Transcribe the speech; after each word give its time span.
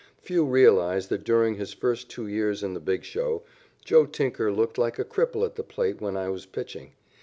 Few 0.19 0.43
realize 0.43 1.09
that 1.09 1.23
during 1.23 1.53
his 1.57 1.73
first 1.75 2.09
two 2.09 2.25
years 2.25 2.63
in 2.63 2.73
the 2.73 2.79
big 2.79 3.03
show 3.03 3.43
Joe 3.85 4.07
Tinker 4.07 4.51
looked 4.51 4.79
like 4.79 4.97
a 4.97 5.05
cripple 5.05 5.45
at 5.45 5.57
the 5.57 5.63
plate 5.63 6.01
when 6.01 6.17
I 6.17 6.27
was 6.27 6.47
pitching. 6.47 6.93